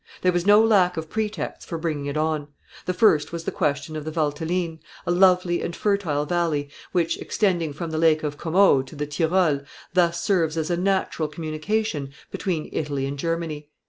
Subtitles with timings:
[0.23, 2.47] There was no lack of pretexts for bringing it on.
[2.87, 7.71] The first was the question of the Valteline, a lovely and fertile valley, which, extending
[7.71, 9.61] from the Lake of Como to the Tyrol,
[9.93, 13.69] thus serves as a natural communication between Italy and Germany.